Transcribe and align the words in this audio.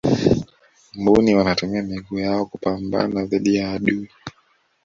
mbuni 0.93 1.35
wanatumia 1.35 1.83
miguu 1.83 2.19
yao 2.19 2.45
kupambana 2.45 3.25
dhidi 3.25 3.55
ya 3.55 3.71
adui 3.71 4.09